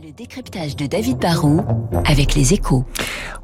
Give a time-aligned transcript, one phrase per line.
[0.00, 1.64] Le décryptage de David Barrault
[2.04, 2.84] avec les échos.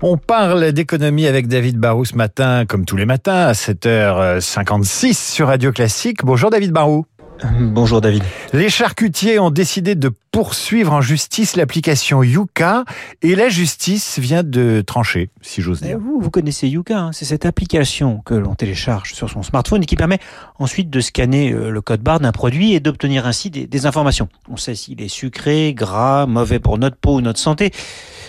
[0.02, 5.48] On parle d'économie avec David Barrault ce matin, comme tous les matins, à 7h56 sur
[5.48, 6.24] Radio Classique.
[6.24, 7.06] Bonjour David Barrault.
[7.42, 8.22] Bonjour David.
[8.52, 12.84] Les charcutiers ont décidé de poursuivre en justice l'application Yuka
[13.22, 15.98] et la justice vient de trancher, si j'ose dire.
[15.98, 19.86] Vous, vous connaissez Yuka, hein c'est cette application que l'on télécharge sur son smartphone et
[19.86, 20.20] qui permet
[20.58, 24.28] ensuite de scanner euh, le code barre d'un produit et d'obtenir ainsi des, des informations.
[24.48, 27.72] On sait s'il est sucré, gras, mauvais pour notre peau ou notre santé.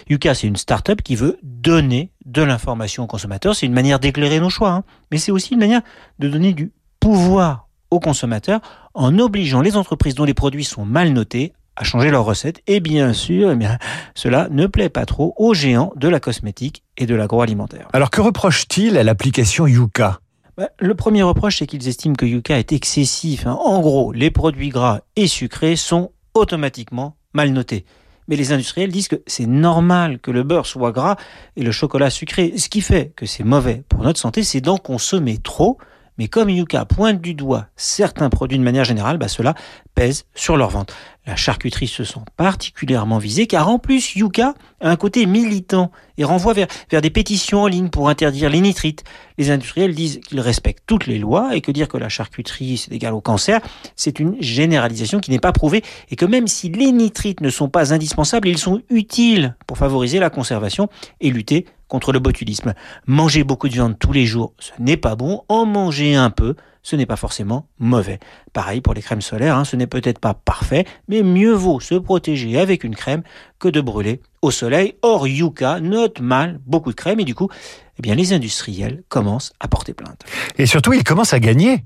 [0.09, 3.55] Yuka, c'est une start-up qui veut donner de l'information aux consommateurs.
[3.55, 4.83] C'est une manière d'éclairer nos choix, hein.
[5.11, 5.81] mais c'est aussi une manière
[6.19, 8.61] de donner du pouvoir aux consommateurs
[8.93, 12.61] en obligeant les entreprises dont les produits sont mal notés à changer leurs recettes.
[12.67, 13.77] Et bien sûr, eh bien,
[14.13, 17.87] cela ne plaît pas trop aux géants de la cosmétique et de l'agroalimentaire.
[17.93, 20.19] Alors que reproche-t-il à l'application Yuka?
[20.57, 23.45] Bah, le premier reproche, c'est qu'ils estiment que Yuka est excessif.
[23.45, 23.57] Hein.
[23.61, 27.85] En gros, les produits gras et sucrés sont automatiquement mal notés.
[28.27, 31.17] Mais les industriels disent que c'est normal que le beurre soit gras
[31.57, 32.53] et le chocolat sucré.
[32.57, 35.77] Ce qui fait que c'est mauvais pour notre santé, c'est d'en consommer trop
[36.17, 39.53] mais comme Yuka pointe du doigt certains produits de manière générale, bah cela
[39.95, 40.93] pèse sur leur vente.
[41.25, 46.23] La charcuterie se sent particulièrement visée car en plus Yuka a un côté militant et
[46.23, 49.03] renvoie vers, vers des pétitions en ligne pour interdire les nitrites.
[49.37, 52.91] Les industriels disent qu'ils respectent toutes les lois et que dire que la charcuterie c'est
[52.91, 53.59] égal au cancer,
[53.95, 57.69] c'est une généralisation qui n'est pas prouvée et que même si les nitrites ne sont
[57.69, 60.89] pas indispensables, ils sont utiles pour favoriser la conservation
[61.21, 62.73] et lutter contre le botulisme.
[63.07, 65.43] Manger beaucoup de viande tous les jours, ce n'est pas bon.
[65.49, 66.55] En manger un peu,
[66.85, 68.19] ce n'est pas forcément mauvais.
[68.53, 71.95] Pareil pour les crèmes solaires, hein, ce n'est peut-être pas parfait, mais mieux vaut se
[71.95, 73.23] protéger avec une crème
[73.59, 74.93] que de brûler au soleil.
[75.01, 77.49] Or, Yuka note mal beaucoup de crème et du coup,
[77.97, 80.21] eh bien, les industriels commencent à porter plainte.
[80.57, 81.83] Et surtout, ils commencent à gagner.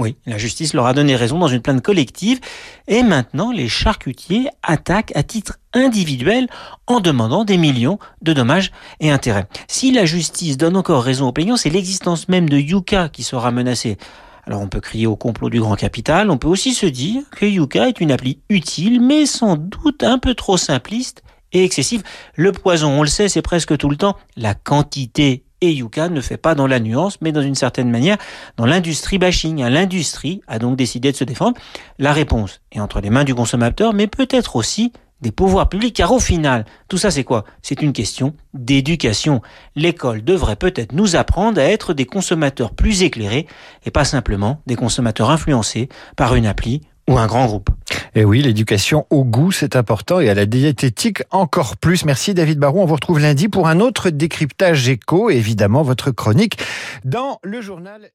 [0.00, 2.38] Oui, la justice leur a donné raison dans une plainte collective
[2.86, 6.46] et maintenant les charcutiers attaquent à titre individuel
[6.86, 9.48] en demandant des millions de dommages et intérêts.
[9.66, 13.50] Si la justice donne encore raison aux plaignants, c'est l'existence même de Yuka qui sera
[13.50, 13.98] menacée.
[14.46, 17.44] Alors on peut crier au complot du grand capital, on peut aussi se dire que
[17.44, 21.22] Yuka est une appli utile mais sans doute un peu trop simpliste
[21.52, 22.04] et excessive.
[22.36, 26.20] Le poison, on le sait, c'est presque tout le temps la quantité et Yuka ne
[26.20, 28.16] fait pas dans la nuance, mais dans une certaine manière
[28.56, 29.64] dans l'industrie bashing.
[29.64, 31.58] L'industrie a donc décidé de se défendre.
[31.98, 36.12] La réponse est entre les mains du consommateur, mais peut-être aussi des pouvoirs publics, car
[36.12, 37.44] au final, tout ça c'est quoi?
[37.60, 39.42] C'est une question d'éducation.
[39.74, 43.46] L'école devrait peut-être nous apprendre à être des consommateurs plus éclairés
[43.84, 47.70] et pas simplement des consommateurs influencés par une appli ou un grand groupe.
[48.14, 52.04] Et eh oui, l'éducation au goût, c'est important, et à la diététique encore plus.
[52.04, 52.82] Merci David Baron.
[52.82, 56.58] On vous retrouve lundi pour un autre décryptage éco, évidemment votre chronique
[57.04, 58.10] dans le journal.